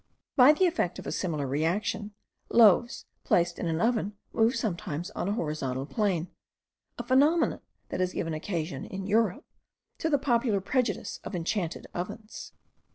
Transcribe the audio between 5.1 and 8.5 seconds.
on a horizontal plane; a phenomenon that has given